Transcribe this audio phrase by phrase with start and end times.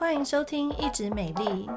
[0.00, 1.68] 欢迎收听一直美丽。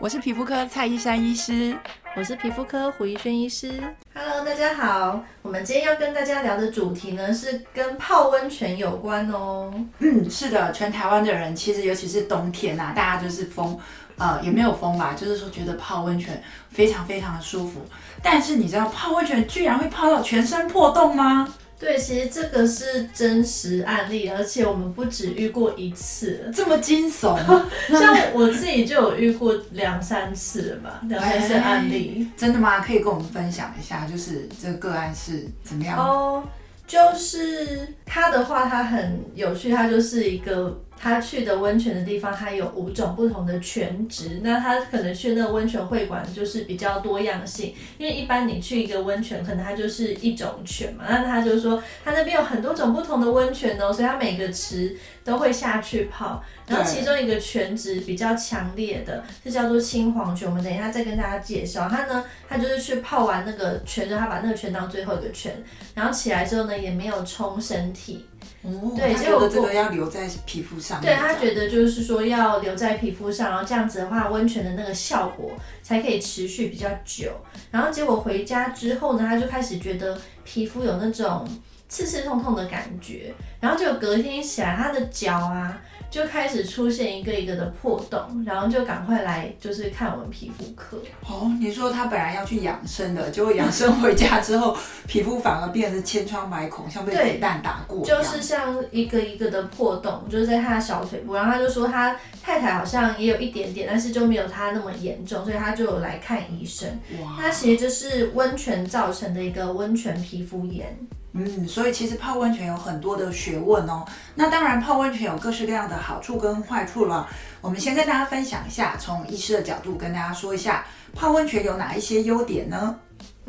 [0.00, 1.76] 我是皮肤科蔡依珊医师，
[2.16, 3.74] 我是皮肤科胡怡萱医师。
[4.14, 5.22] Hello，大家好。
[5.42, 9.70] 我们今天要跟大家聊的主题呢，是跟泡温泉有关哦。
[9.98, 13.78] 嗯，是的，全台湾的人其实尤其是冬天啊，大家就是风，
[14.16, 17.84] 呃，也没有风吧，就是说觉得泡温泉非常非常的舒服。
[18.22, 21.46] 但是你知道泡温泉居然会泡到全身破洞吗？
[21.78, 27.36] 对，其实这个是真实案例，而且我们不止遇过一次，这么惊悚。
[27.88, 32.26] 像我自己就有遇过两三次了吧，两三次案例。
[32.36, 32.80] 真的吗？
[32.80, 35.98] 可以跟我们分享一下，就是这个个案是怎么样？
[35.98, 36.42] 哦，
[36.86, 40.82] 就是他的话，他很有趣，他就是一个。
[40.98, 44.40] 他去的温泉的地方，它有五种不同的泉职。
[44.42, 47.74] 那他可能去那个温泉会馆，就是比较多样性。
[47.98, 51.04] 因为一般你去一个温泉，可能它就是一种泉嘛。
[51.08, 56.42] 那他就说，他那边有很多种不同的温泉哦，所以他每个池都会下去泡。
[56.66, 60.48] 然后其中一个泉质比较强烈的，是叫做青黄泉。
[60.48, 61.88] 我们等一下再跟大家介绍。
[61.88, 65.62] 他呢，他就是去泡完那个泉，之后他把那个泉当最后一个泉，
[65.94, 68.24] 然后起来之后呢，也没有冲身体。
[68.62, 71.00] 哦，对，他觉得这个要留在皮肤上。
[71.00, 75.52] 对，他觉得就是说要留在皮肤上，然后这样子的话，温泉的那个效果
[75.82, 77.32] 才可以持续比较久。
[77.70, 81.46] 然后结果回家之后呢，他就开始觉得皮肤有那种
[81.88, 85.80] 刺刺痛痛的感觉，然后就隔天起来，他的脚啊。
[86.10, 90.98] 就开始出现一个一个的破洞，然后就赶快来就是看我们皮肤科。
[91.26, 98.04] 哦，你说他本来要去养生的，结果养生回家之后，皮肤反而变得千疮百孔，像被子弹打过。
[98.04, 101.34] 就是像一个一个的破洞，就是在他的小腿部。
[101.34, 106.88] 然后他就说他太太好像也有一点点，但是就没有他那么严重，所以他就有来看医生。
[107.20, 110.96] 哇，那其实就是温泉造成的一个温泉皮肤炎。
[111.36, 114.04] 嗯，所以其实泡温泉有很多的学问哦。
[114.34, 117.28] 那当然，泡温泉有各式各样的好处跟坏处了。
[117.60, 122.96] 我们先跟大家分享一下，从医师的角度跟大家说一下，泡温泉有哪一些优点呢？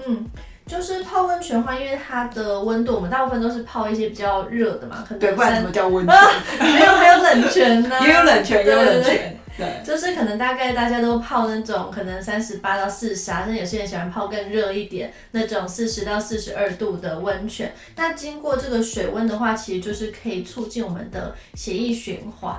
[0.06, 0.26] 嗯，
[0.66, 6.16] 就是泡温泉的话，因为它的温度，我们大部分都是泡一些比较热的嘛，可能对，不然怎么叫温泉？
[6.16, 6.28] 啊、
[6.60, 9.37] 没有，还有冷泉呢、啊，也有冷泉，也有冷泉。
[9.58, 17.74] 对，就是可能大概大家都泡那种可能三十八到四十啊，甚至有些人喜欢泡更热一点那种四十到四十二度的温泉。
[17.96, 22.56] 那经过这个水温的话，其实就是可以促进我们的血液循环。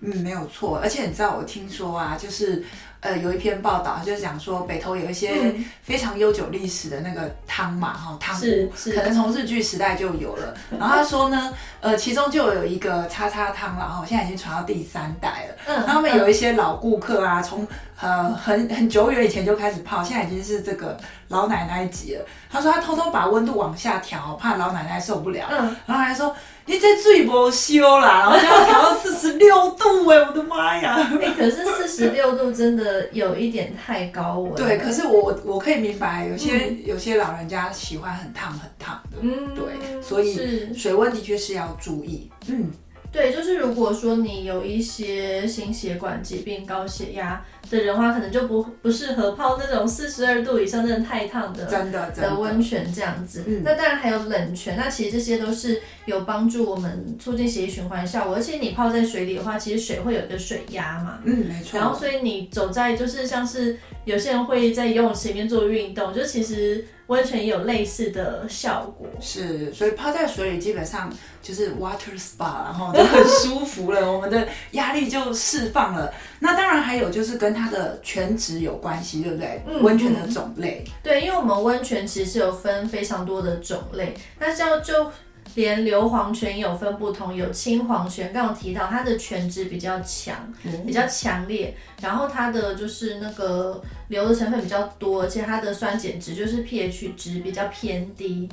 [0.00, 0.78] 嗯，没有错。
[0.82, 2.64] 而且你知道，我听说啊，就是。
[3.02, 10.54] 呃，有一篇报道就是讲说，北投有一些非常悠久历史的那个汤嘛，哈、嗯，汤屋，可能从日据时代就有了。
[10.78, 11.50] 然后他说呢，
[11.80, 15.54] 呃，其中就有一个叉叉汤了，哈，现在已经传到第三代了。
[15.64, 17.66] 嗯，他们有一些老顾客啊，从
[17.98, 20.94] 呃很很久远以前就开始泡，现在已经是这个
[21.28, 22.26] 老奶奶级了。
[22.50, 25.46] 他说他偷偷把温度往下调，怕老奶奶受不了。
[25.48, 26.36] 嗯，然后还说。
[26.66, 30.96] 你这最不修啦，然后就要调到四十六度哎、欸，我的妈呀！
[31.20, 34.54] 哎、欸，可是四十六度真的有一点太高温。
[34.54, 42.70] 对，可是我我可以明白，有些、嗯、有些老人家喜欢很烫很烫的，嗯，对，所以水温的确是要注意，嗯。
[43.12, 53.42] 对，就是如果说你有一些心血管疾病、高血压的人的话，可能就不不适合泡那种四十二度以上真的太烫的真的的温泉这样子。
[53.48, 58.34] 嗯、那当然还有冷泉，那其实这些都是有帮助我们促进血液循环效果。
[58.34, 61.78] 而且你泡在水里的话，其实水会有一个水压嘛，嗯，没错。
[61.78, 66.84] 然后所以你走在就是像是有些人会在游泳池里面做运动，就其实。
[67.10, 71.12] 温泉也有类似的效果，是，所以泡在水里基本上
[71.42, 76.14] 就是 water spa，然后就很舒服了，我们的压力就释放了。
[76.38, 79.60] 那当然还有就是跟它的泉质有关系，对不对？
[79.66, 85.10] 嗯，温泉的种类，对，因为我们温泉其实是有分非常多的种类，那像就。
[85.54, 90.52] 连硫磺泉也有分不同，有青黄泉，刚刚提到它的泉质比较强，
[90.86, 98.48] 比较强烈，然后它的就是那个硫的成分比较多，而且它的酸碱值就是 pH 值比较偏低，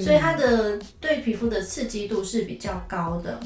[0.00, 3.38] 所以它的对皮肤的刺激度是比较高的。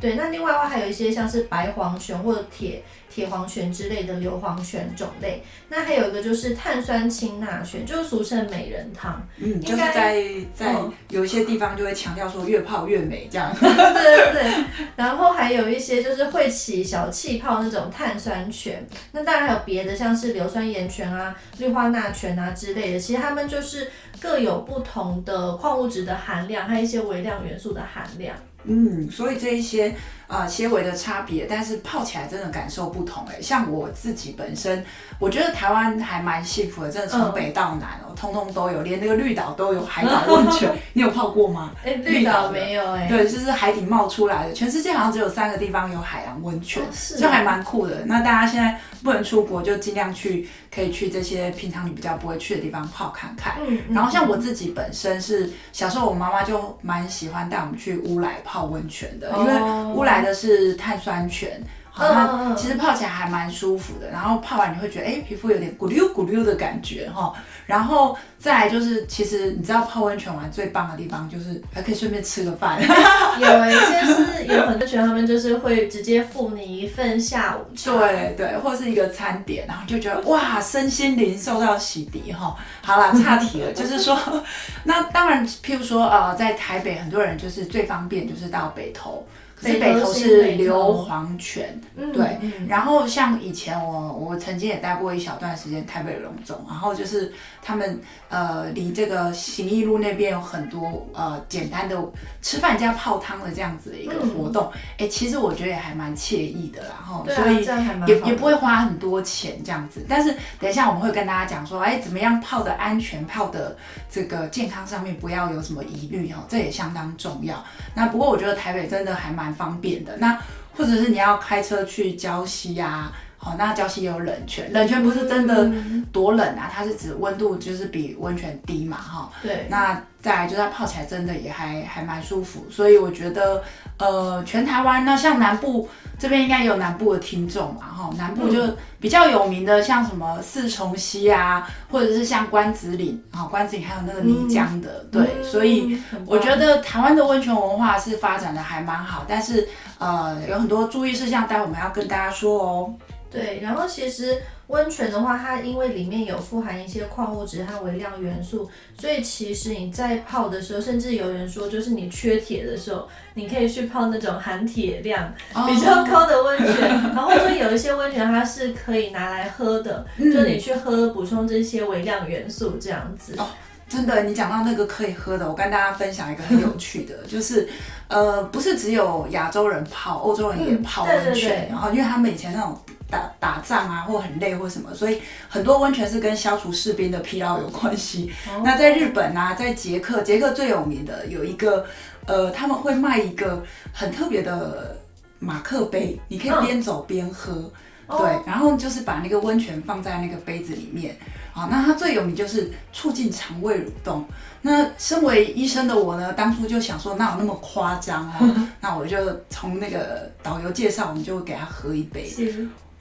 [0.00, 5.42] 对，那另外的话还有一些像是白黄泉或者铁铁黄泉之类的硫磺泉种类。
[5.68, 9.26] 那还有一个就是碳酸氢钠泉，就是俗称美人汤。
[9.38, 10.22] 嗯，就是在
[10.54, 10.74] 在
[11.08, 13.54] 有一些地方就会强调说越泡越美这样。
[13.58, 14.64] 对对对。
[14.96, 18.86] 然后还有一些就是会起小气泡那种碳酸泉。
[19.12, 22.98] 那当然还有别的，像是硫酸盐泉啊、氯化钠泉啊之类的。
[22.98, 28.36] 其实它们就是各有不同的矿物质的含量，还有一些微量元素的含量。
[28.66, 29.94] 嗯，所以这一些。
[30.26, 33.40] 呃，些微的差别，但是泡起来真的感受不同哎。
[33.42, 34.84] 像我自己本身，
[35.18, 40.72] 我觉得台湾还蛮幸福的，真的从北到南哦，通通都有，连那个绿岛都有海岛温泉。
[40.94, 41.72] 你有泡过吗？
[41.84, 43.06] 哎，绿岛没有哎。
[43.06, 46.82] 对，就是海底冒出来的，全世界好像只有三个地方有海洋温泉，
[47.18, 48.04] 就还蛮酷的。
[48.06, 53.56] 那大家现在不能出国，就尽量去，可以去这些平常你比较不会去的地方泡看看。
[53.66, 53.78] 嗯。
[53.90, 60.13] 然后像我自己本身是小时候，我妈妈就蛮喜欢带我们去乌来泡温泉的，因为乌来。
[60.14, 64.10] 来的是碳酸泉，好，那其实泡起来还蛮舒服的。
[64.10, 67.32] 然后泡完你会觉得，哎、欸，皮肤有点咕溜咕溜的感觉哈。
[67.66, 72.78] 然后再来就是，其实你知道泡温泉玩最棒的地方就是还可以顺便吃个饭。
[73.40, 82.54] 有一些是有很多泉，他们就是会直接付你一份下午茶，对对，或是一个餐点，然后就觉得哇，身心灵受到洗涤哈。
[82.82, 84.18] 好啦，岔题了，就是说，
[84.84, 89.26] 那当然，譬如说呃，在台北很多人就是最方便就是到北投。
[89.72, 91.80] 是北投是硫磺泉，
[92.12, 92.38] 对。
[92.68, 97.32] 然后像以前我我曾经也待过一小段时间台北龙总，然后就是
[97.62, 101.96] 他们呃离这个行义路那边有很多呃简单的
[102.42, 107.64] 吃饭加泡汤的这样子的一个活动，哎、嗯，其实我觉得也还蛮惬意的，然后所以
[108.06, 110.04] 也也不会花很多钱这样子。
[110.06, 113.76] 但是等一下我们会跟大家讲说，哎，怎么样泡的安全，泡的
[114.10, 117.64] 这个健康上面不要有什么疑虑哦，这也相当重要。
[117.94, 119.53] 那不过我觉得台北真的还蛮。
[119.54, 120.38] 方便的，那
[120.76, 125.70] 或者是你要开车去礁溪啊，好，那礁溪也有冷泉，冷泉不是真的
[126.12, 133.62] 多冷啊，它是指温度就是比温泉低嘛，哈，对，那再来就是它泡起来真的也还还蛮舒服，所以我觉得，
[133.98, 135.88] 呃，全台湾那像南部。
[136.16, 138.60] 这边应该有南部的听众嘛，哈，南部就
[139.00, 149.68] 比较有名的，像什么四重溪啊，或者是像关子岭，啊，关子岭还有那个泥浆的，嗯、对，所以我觉得台湾的温泉文化是发展的还蛮好，但是
[149.98, 152.94] 呃，有很多注意事项，待会我们要跟大家说哦。
[153.34, 154.40] 对，然后其实。
[154.68, 158.66] 温泉的话，它因为里面有富含一些矿物质和微量元素，
[158.98, 165.30] 所以其实你在泡的时候，甚至有人说，就是你缺铁的时候，你可以去泡那种含铁量
[165.66, 166.88] 比较高的温泉。
[167.12, 173.34] 然后说有一些温泉它是可以拿来喝的，嗯、就你去喝补充这些微量元素这样子。
[173.36, 173.46] 哦，
[173.86, 177.68] 真的，你讲到那个可以喝的，我跟大家分享一个很有趣的，就是
[178.08, 182.74] 呃，不是只有亚洲人泡，欧洲人也泡温泉，嗯、对对对，然后因为他们以前那种。
[183.10, 188.32] 打打仗啊，或很累或什么，所以很多温泉是跟消除士兵的疲劳有关系。
[188.48, 191.86] 哦、那在日本啊，在捷克，捷克最有名的有一个，
[192.26, 193.62] 呃，他们会卖一个
[193.92, 194.96] 很特别的
[195.38, 197.70] 马克杯，你可以边走边喝，
[198.06, 201.16] 哦、对，然后就是把那个温泉放在那个杯子里面。
[201.52, 204.24] 好，那它最有名就是促进肠胃蠕动。
[204.60, 208.40] 那身为医生的我呢，当初就想说，哪有那么夸张啊？
[208.80, 209.16] 那我就
[209.48, 212.28] 从那个导游介绍，我们就会给他喝一杯。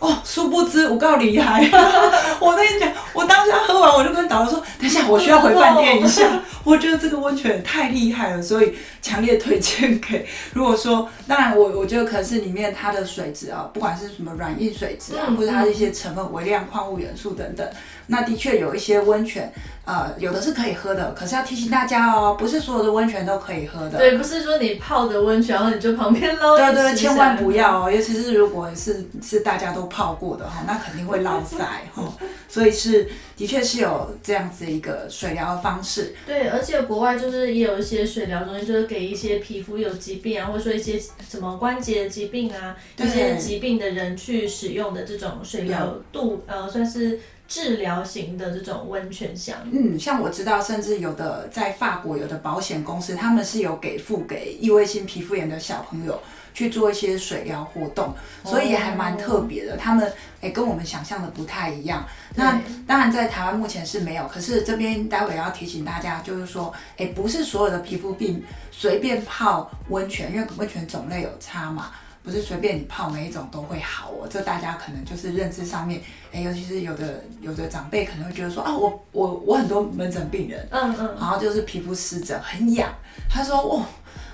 [0.03, 1.61] 哦，殊不知我告厉害！
[2.41, 10.25] 我跟你讲，我当下喝完，我就跟导游说：“等一下，我需要回饭店一下。”我觉得这个温泉太厉害了，所以强烈推荐给。
[10.51, 17.65] 如果说，当然我我觉得可能是里面它的水质啊，不管是什么软硬水质啊，或者它的一些成分、微量矿物元素等等，
[18.07, 19.51] 那的确有一些温泉。
[19.85, 23.97] 呃，有的是可以喝的，可是要提醒大家哦，不是所有的温泉都可以喝的。
[23.97, 26.55] 对，不是说你泡的温泉，然后你就旁边捞。
[26.55, 32.01] 对对，千万不要哦，尤其是如果是是大家都泡过的哈，那肯定会落赛哈。
[32.47, 36.15] 所以是的确是有这样子一个水疗的方式。
[36.25, 40.97] 对，而且国外就是也有一些水疗中心，就是给一些皮肤有疾病啊，或者说一些
[41.29, 47.19] 什么关节疾病啊，一些疾病的人去使用的这种水疗度，呃，算是。
[47.47, 56.19] 治疗型的这种温泉项目，嗯，像我知道，甚至有的在法国有的保险公司，他们是有给付给异位性皮肤炎的小朋友
[56.53, 59.73] 去做一些水疗活动，所以也还蛮特别的。
[59.73, 60.05] 哦、他们
[60.41, 62.05] 诶、欸、跟我们想象的不太一样。
[62.35, 71.91] 那当然在台湾目前是没有，可是这边待会要提醒大家，就是说，诶、欸，不是所有的皮肤病随便泡温泉，因为温泉种类有差嘛。
[72.23, 76.01] 不是随便你泡每一种都会好哦，这大家可能就是认知上面，
[76.31, 82.89] 哎，尤其是有的有的长辈可能会觉得说啊，我我我很多门诊病人，嗯嗯，然后就是皮肤湿疹很痒，
[83.29, 83.85] 他说哦，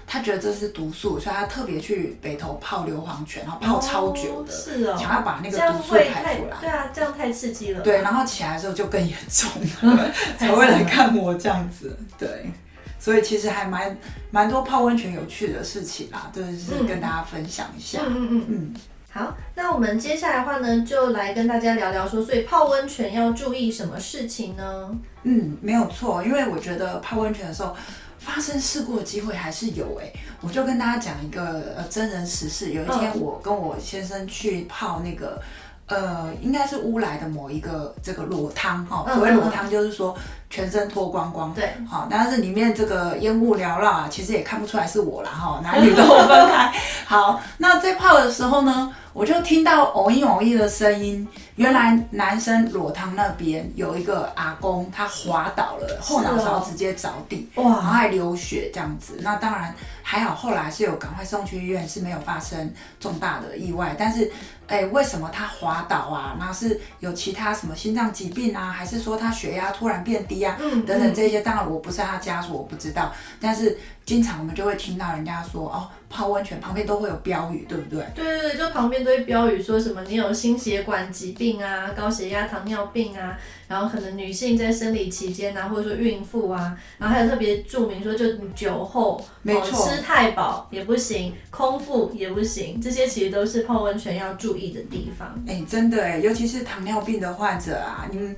[0.05, 9.50] 他觉得这是毒素，所以他特别去北头泡硫磺泉，然后泡超久的，哦是哦，想要把那个毒素排出来，对啊，这样太刺激了，对，然后起来的时候就更严重
[9.98, 12.51] 了， 才会来看我这样子，对。
[13.00, 13.98] 所以其实还蛮
[14.29, 18.01] 蛮多泡温泉有趣的事情啦，就是跟大家分享一下。
[18.06, 18.74] 嗯嗯嗯嗯。
[19.12, 24.91] 好，那我们接下来的话呢，就来跟大家聊聊说，所以泡温泉要注意什么事情呢？
[25.24, 27.75] 嗯，没有错，因为我觉得泡温泉的时候，
[28.20, 30.20] 发生事故的机会还是有哎、欸。
[30.41, 35.41] 我就跟大家讲一个呃真人实事，有一天我跟我先生去泡那个。
[35.89, 40.15] 呃，应该是乌来的某一个这个裸汤哈，所谓裸汤就是说
[40.50, 46.72] 全身脱光光，对，好，但是里面这个烟雾缭绕啊，其实也看不出来是我啦哈， 男女都分开。
[47.05, 59.17] 好，那在泡的时候呢，我就听到偶一偶一的声音，原来男生裸汤那边有一个阿公，他滑倒了，后脑勺直接着地，哇，然后还流血这样子。
[59.22, 64.31] 那当然还好，后来是有赶快送去医院，是没有发生重大的意外，但是。
[64.70, 66.38] 哎，为什么他滑倒啊？
[66.40, 70.56] 那是有其他什么心脏疾病啊，还是说他血压突然变低啊？
[70.60, 73.12] 嗯，等等这些，当然我不是他家属，我不知道，
[73.42, 73.78] 但是。
[74.06, 78.04] 经常我们就会听到人家说哦，泡温泉旁边都会有标语，对不对？
[78.16, 83.38] 对对对，就旁边都会标语说什么你有心血管疾病啊、高血压、糖尿病啊，
[83.68, 95.39] 然后可能女性在生理期间啊，或者说孕妇啊，然后还有特别注明说，就你酒后没错、哦、吃太饱也不行，空腹也不行，这些其实都是泡温泉要注意的地方。
[95.48, 98.36] 哎，真的哎，尤其是糖尿病的患者啊，你们。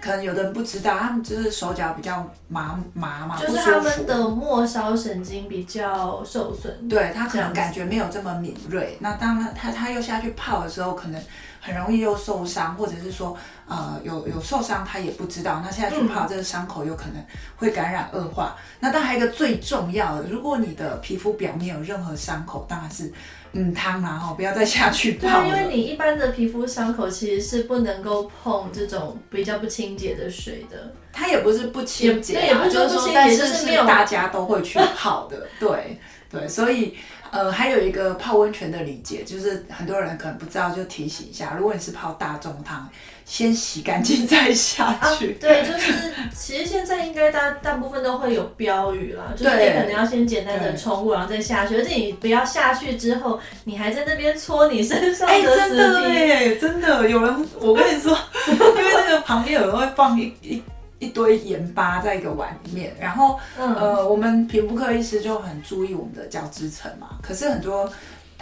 [0.00, 8.96] 可能有的人不知道，他们就是手脚比较麻麻嘛，就是他们的末梢神经比较受损，对，他可能感觉没有这么敏锐。
[9.00, 11.22] 那当然，他他又下去泡的时候，可能
[11.60, 13.36] 很容易又受伤，或者是说，
[13.68, 15.60] 呃，有有受伤他也不知道。
[15.64, 17.24] 那现在去泡这个伤口有可能
[17.56, 18.56] 会感染恶化。
[18.56, 23.12] 嗯、那当然还有一个最重要的，如果你的皮肤表面有任何伤口，当然是。
[23.52, 30.94] 嗯，汤嘛哈，不要再下去泡因为你一般的皮肤伤口其实是不能够碰这种比较不清洁的水的。
[31.12, 35.48] 它也不是不清洁，啊，也不是不清洁，但是是大家都会去泡的。
[35.58, 35.98] 对
[36.30, 36.96] 对，所以
[37.30, 42.88] 呃，还有一个泡温泉的理解，就是很多人可能不知道，就提醒一下，如果你是泡大众汤。
[43.26, 45.34] 先洗干净再下去。
[45.34, 51.76] 啊、对，就是其实现在应该大大部分都会有标语啦，就是你可能要先简单的冲过，然后再下去。
[51.76, 55.46] 而且你不要下去之后，你还在那边搓你身上的尸体。
[55.46, 58.10] 真的耶，真的有人，我跟你说，
[58.50, 60.60] 因为那个旁边有人会放一一
[61.00, 67.92] 一堆盐巴在一个碗里面，然后、嗯、呃，我们皮肤科医师就很注意我们的角质层嘛，可是很多。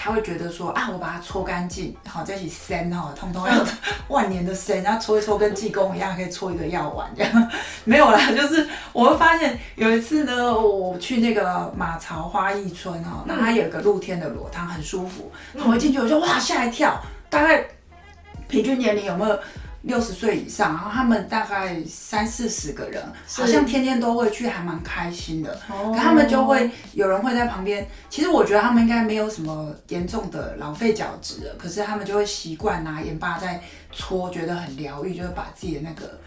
[0.00, 3.52] 他会觉得说啊，我把它搓干净，好在一起生哈，通通要
[4.06, 7.50] 万年的生，然后搓一搓跟济公一样，可以搓一个药丸这样。
[7.82, 15.32] 没有啦，就是我会发现有一次呢，我去那个马槽花艺村哈，那它有一个露天的裸汤，很舒服。
[15.66, 16.96] 我一进去我就哇吓一跳，
[17.28, 17.66] 大概
[18.46, 19.36] 平均年龄有没有？
[19.82, 25.60] 六十岁以上，然后他们大概三四十个人，好像天天都会去，还蛮开心的。
[25.68, 27.86] 哦，他们就会有人会在旁边。
[28.10, 36.18] 其实我觉得他们应该没有什么严重的老废角质的，可是他们就会习惯拿盐巴在搓，觉得很疗愈，就会把自己的那个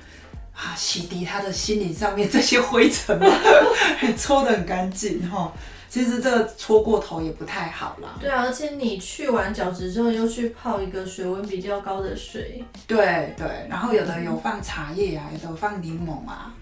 [0.54, 3.28] 啊洗涤他的心灵上面这些灰尘嘛，
[4.18, 5.52] 搓得很干净哈。
[5.92, 8.16] 其实这个搓过头也不太好啦。
[8.18, 12.64] 对啊，而且你去完角质之后，又去泡一个水温比较高的水。
[12.88, 16.56] 对对，然后有的有放茶叶啊，有的有放柠檬啊。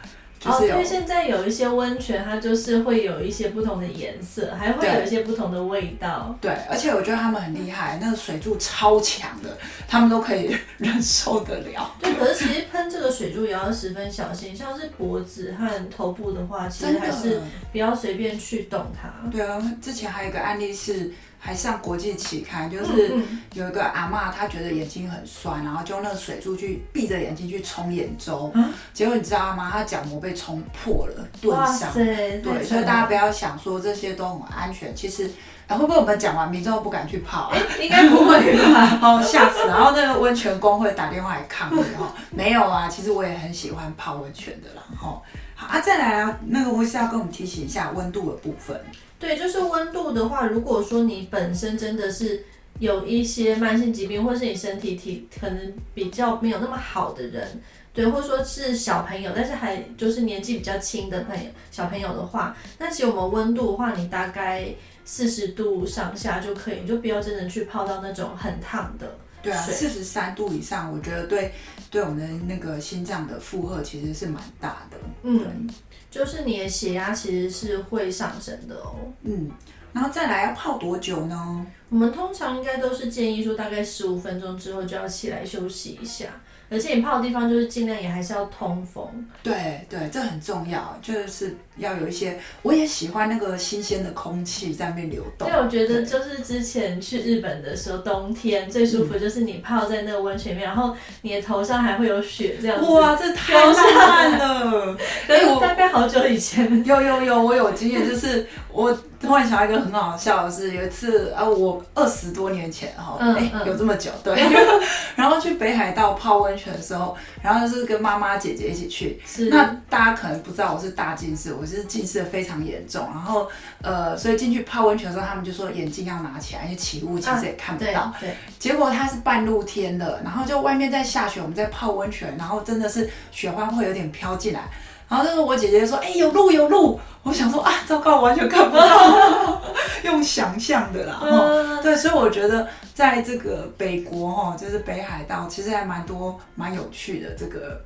[0.46, 6.34] 哦，因为现在有一些温泉，它就是会有一些不同的颜色，还会有一些不同的味道。
[6.40, 11.94] 对，对，而且我觉得他们很厉害，那个水柱超强的，他们都可以忍受得了。
[12.00, 17.42] 对，可是其实喷这个水柱也要十分小心，像是脖子和头部的话，其实还是
[17.72, 19.30] 不要随便去动它。
[19.30, 21.12] 对啊，之前还有一个案例是。
[21.42, 23.16] 还上国际期刊，就是
[23.54, 29.70] 有一个阿嬷，她觉得眼睛很酸，然后就用那个水柱去闭着眼睛去冲眼周，嗯、结果你知道吗？
[29.72, 31.94] 她角膜被冲破了，钝伤。
[31.94, 35.32] 对，所以大家不要想说这些都很安全，其实，
[35.66, 37.52] 然后会不会我们讲完，民众不敢去泡？
[37.82, 39.00] 应该不会吧？
[39.02, 39.66] 哦，吓死！
[39.66, 45.22] 然后那个温泉工会打电话来抗议哈， 没有啊，其实我也很喜欢泡温泉的啦，哈。
[45.56, 48.80] 好啊，再来啊，那个我是要跟我们提醒一下温度的部分。
[49.20, 52.46] 对，就是温度的话，如果说你本身真的是
[52.80, 57.62] 有一些慢性疾病，或是你身体体可能比较没有那么好的人，
[57.94, 64.74] 对，或者说是小朋友，但是还就是年纪比较轻的朋友，小朋友的话，那其实我们温度的话，你大概
[65.04, 69.18] 四十度上下就可以，你就不要真的去泡到那种很烫的。
[69.42, 71.54] 对啊，四十三度以上，我觉得对
[71.90, 74.98] 对我们的那个心脏的负荷其实是蛮大的。
[75.24, 75.70] 嗯，
[76.12, 78.96] 就是你的血压其实是会上升的哦。
[79.24, 79.50] 嗯，
[79.94, 81.66] 然后再来要泡多久呢？
[81.90, 86.28] 我们通常应该都是建议说，大概十五分钟之后就要起来休息一下。
[86.72, 89.04] 而且你泡的地方就是尽量也还是要通风。
[89.42, 95.48] 对对，这很重要，就是要有一些，我也喜欢那个新鲜的空气在那边流动。
[95.50, 102.86] 对，我觉得就是之前去日本的时候，冬天最舒服就是你泡在那个温泉里面，然后你的头上还会有雪这样子。
[102.92, 104.98] 哇，这太浪漫了！
[105.28, 106.84] 对，大概好久以前。
[106.86, 108.98] 有有有，我有经验，就是我。
[109.22, 114.34] 突然想到一个很好笑的是，有一次啊，我二十多年前哈，哎、有这么久，对。
[115.18, 119.20] 然后去北海道泡温泉的时候，然后就是跟妈妈姐姐一起去。
[119.26, 119.50] 是。
[119.50, 123.06] 那大家可能不知道我是大近视，我是近视的非常严重。
[123.14, 123.48] 然后
[123.82, 128.02] 呃，所以进去泡温泉的时候，他们就说眼镜要拿起来，因为起雾其实也看不到。
[128.02, 128.30] 啊、对。
[128.30, 134.62] 对结果它是半露天的，然后就外面在下雪，我们在泡温泉，然后真的是雪花会有点飘进来。
[135.08, 139.62] 然后那个我姐姐说：“哎、欸，有路有路。”我想说啊，糟糕，完全看不到，
[140.06, 141.20] 用想象的啦。
[141.24, 147.82] 嗯、对，所以我觉得在这个北国哈，就是北海道，其实还蛮多蛮有趣的这个。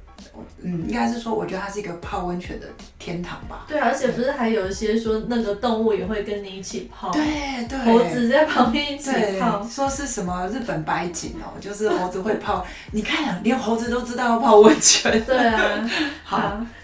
[0.61, 3.65] 嗯，应该是说，我觉得它是一个泡温泉的天堂吧。
[3.67, 12.65] 对，而且不是还有一些说那个动物也会跟你一起泡，对对，猴子在旁边一起泡，说是什么日本白景哦，就是猴子会泡。
[12.91, 15.23] 你看，连猴子都知道要泡温泉。
[15.25, 15.89] 对啊，
[16.23, 16.37] 好，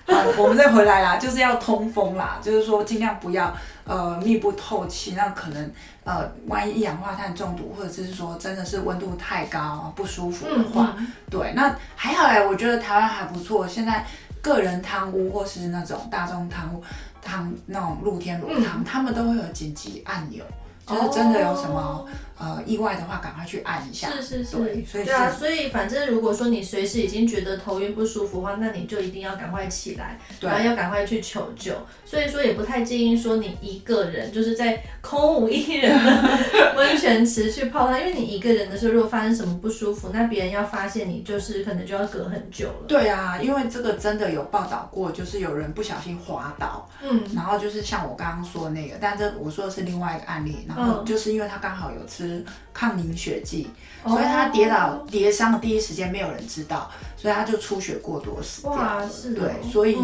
[0.05, 3.55] 好，我们再回来啦，就是要通风啦，就是说尽量不要
[3.89, 5.69] 呃密不透气，那可能。
[6.05, 10.95] 呃，万一一氧化碳中毒，或者是说真的是温度太高不舒服的话，
[11.29, 13.67] 对，那还好哎，我觉得台湾还不错。
[13.67, 14.03] 现在
[14.41, 16.81] 个人汤屋或是那种大众汤屋
[17.21, 20.43] 汤那种露天裸汤，嗯、他们都会有紧急按钮。
[20.89, 22.05] 就是真的有什么、哦、
[22.37, 24.09] 呃意外的话，赶快去按一下。
[24.09, 31.73] 是是是，对，所以对啊，所以反正如果说你随时已经觉得头晕不舒服的话，那你就一定要赶快起来，对，然后要赶快去求救。
[32.05, 42.85] 所以说也不太建议说你一个人就是在空无一人的 温泉池去泡它，因为你一个人的时候，如果发生什么不舒服，那别人要发现你，就是可能就要隔很久了。
[42.87, 52.43] 对啊，因为这个真的有报道过，就是有人不小心滑倒，嗯，然后就是像我刚刚说的那个，但这我说的是另外一个案例，然后就是因为他刚好有吃
[52.73, 53.69] 抗凝血剂，
[54.03, 59.09] 嗯、所以他跌倒跌伤的第一时间没有人知道，所以他就出血过多死掉了。
[59.35, 59.97] 对，所以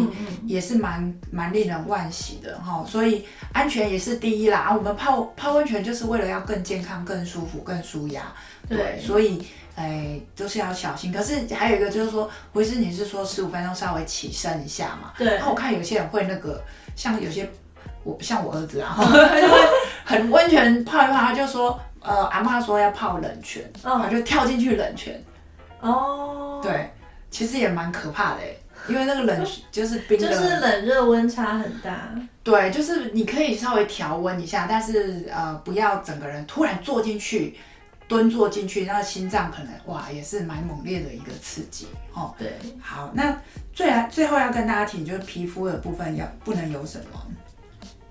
[0.44, 2.84] 也是蛮蛮令人惋惜的哈。
[2.88, 4.58] 所以安全也是第一啦。
[4.60, 8.22] 啊，我们泡泡温泉就是为了要更健康、更舒服、更舒压。
[8.68, 11.12] 对，对，所以哎，都是要小心。
[11.12, 15.12] 可是还有一个就是说，回师你是说十五分钟稍微起身一下嘛？
[15.16, 15.38] 对。
[15.38, 16.62] 那我看有些人会那个，
[16.94, 17.48] 像有些。
[18.06, 18.96] 我像我儿子啊，
[20.06, 25.20] 很温泉泡一泡，他就说，呃，阿妈说要泡冷泉，然后就跳进去冷泉。
[25.80, 26.88] 哦，对，
[27.30, 28.40] 其实也蛮可怕的，
[28.88, 32.08] 因为那个冷 就是冰的，就是冷热温差很大。
[32.44, 37.58] 对，就是你可以稍微调温一下，但是呃，不要整个人突然坐进去，
[38.06, 42.32] 蹲坐进去，那个心脏可能哇，也是蛮猛烈的一个刺激哦。
[42.38, 43.36] 对，好，那
[43.72, 47.20] 最最后要跟大家提，就是皮肤的部分要不能有什么？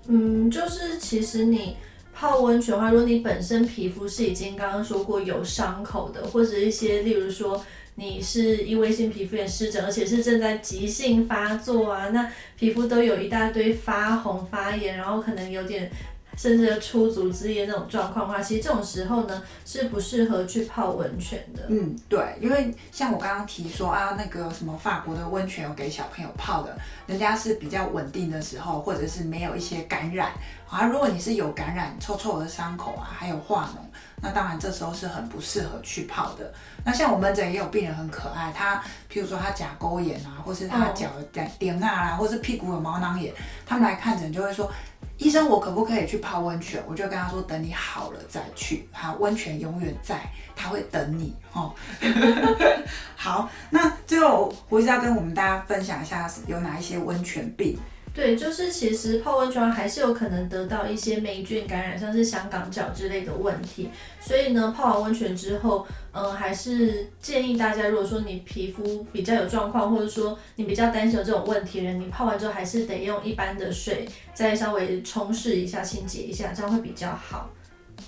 [0.08, 1.76] 嗯，就是其实你
[2.14, 7.64] 泡温泉的话，如果你本身皮肤是已经刚刚说过有伤口的，或者一些例如说
[7.96, 15.90] 你是异位性皮肤炎湿疹，而且是正在急性发作啊，那皮肤都有一大堆发红发炎，然后可能有点。
[16.36, 21.62] 甚至出足之液那种状况的话，其实这种时候呢是不适合去泡温泉的。
[21.68, 30.30] 嗯，对，因为像我刚刚提说啊，那个什么法国的温泉有给小朋友泡的，人家是比较稳定的时候，或者是没有一些感染
[30.68, 30.84] 啊。
[30.84, 33.78] 如果你是有感染、臭臭的伤口啊，还有化脓，
[34.20, 36.52] 那当然这时候是很不适合去泡的。
[36.84, 38.76] 那像我们这也有病人很可爱，他
[39.10, 43.32] 譬如说他甲沟炎啊，或是他脚点点啊，或是屁股有毛囊炎，
[43.64, 44.70] 他们来看诊就会说。
[45.18, 46.82] 医生，我可不可以去泡温泉？
[46.86, 48.88] 我就跟他说，等你好了再去。
[48.92, 50.20] 哈，温泉永远在，
[50.54, 51.74] 他会等你哦。
[53.16, 57.78] 好，那最后胡医生要跟我们大家分享一下有哪一些温泉病。
[58.16, 63.90] 对，就是其实泡温泉还是有可能得到一些霉菌感染，像是香港脚之类的问题。
[64.18, 77.50] 所以呢，泡完温泉之后，嗯、还是建议大家，如果说你皮肤比较有状况，或者说你比较担心有这种问题的人，你泡完之后还是得用一般的水再稍微冲拭一下、清洁一下，这样会比较好。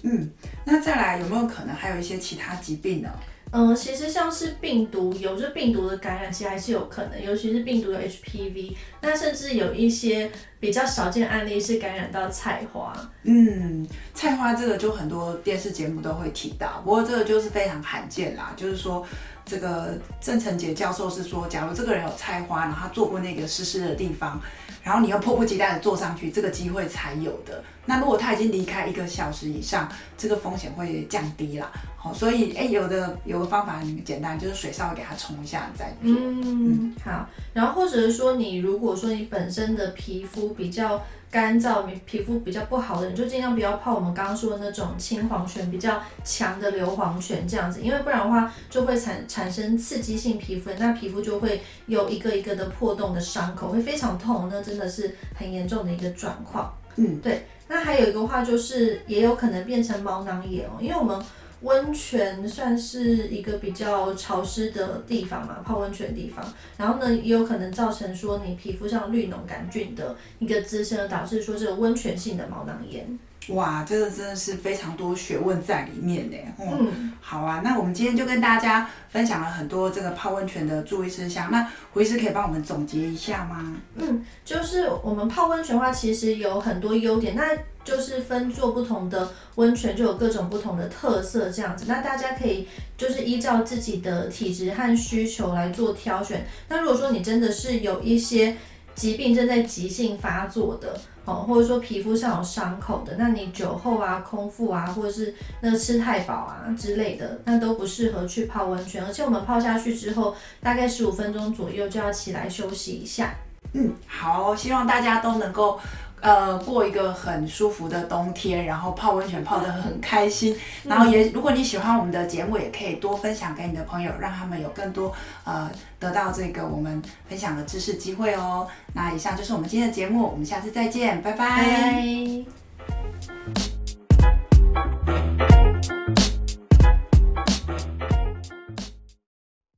[0.02, 0.30] 嗯，
[0.64, 3.10] 那再来有没有可能还有一些其他疾病呢？
[3.52, 10.30] 嗯，其实像是病毒有就病毒的感染，其实还是有可能，尤其是病毒的 HPV，那甚至有一些
[10.60, 12.92] 比较少见案例是感染到菜花。
[13.22, 19.06] 嗯，菜花这个就很多电视节目都会提到，不过这个就是非常罕见啦，就是说。
[19.48, 24.38] 这个郑成杰教授是说，假如这个人有菜花，然后他坐过那个湿湿的地方，
[24.82, 27.64] 然后你又迫不及待的坐上去，这个机会才有的。
[27.86, 31.72] 那如果他已经离开一个小时以上，这个风险会降低啦。
[31.96, 36.14] 好，所以哎，有的有个方法很简单，就是水稍微给它冲一下再做。
[36.20, 37.26] 嗯好。
[37.54, 56.72] 然后或者是说，你如果说你本身的皮肤比较干燥，你皮肤比较不好的，人就尽量不要泡我们刚刚说的那种青黄泉比较强的硫磺泉这样子，因为不然的话就会产产生刺激性皮肤，那皮肤就会有一个一个的破洞的伤口，会非常痛，那真的是很严重的一个状况。
[56.96, 57.46] 嗯，对。
[57.68, 61.20] 那还有一个话就是，也有可能变成毛囊炎哦，因为我们。
[61.62, 66.44] 温泉算是一个比较潮湿的地方嘛，泡温泉的地方，
[66.76, 73.18] 然后呢，也有可能造成说你皮肤上绿脓杆菌的一个滋生，导致说这个温泉性的毛囊炎。
[73.48, 76.36] 哇，这个真的是非常多学问在里面呢。
[76.58, 81.50] 嗯，嗯好啊，那我们今天就跟大家分享了很多这个泡温泉的注意事项。
[81.50, 83.74] 那胡医师可以帮我们总结一下吗？
[83.96, 87.48] 嗯，就是我们泡温泉的话，其实有很多优点，那
[87.84, 91.86] 就是分做不同的温泉，就有各种不同的特色这样子。
[91.88, 96.46] 那大家可以就是依照自己的体质和需求来做挑选。
[96.68, 98.54] 那如果说你真的是有一些
[98.98, 101.00] 疾病正在急性发作的。
[101.24, 109.04] 哦，或者说皮肤上有伤口的，那你酒后啊、空腹啊，或者是那吃太饱啊之类的，那都不适合去泡温泉。
[109.04, 113.34] 而且我们泡下去之后，大概十五分钟左右就要起来休息一下。
[113.74, 115.78] 嗯，好，希望大家都能够。
[116.20, 120.54] 呃，过一个很舒服的冬天，然后泡温泉泡得很开心，
[120.84, 125.12] 嗯、然后也如果你喜欢我们的节目，也可以多分享给你的朋友，让他们有更多
[125.44, 128.66] 呃得到这个我们分享的知识机会哦。
[128.94, 131.48] 那以上就是我们今天的节目，我们下次再见，拜拜。
[131.48, 132.67] 拜拜。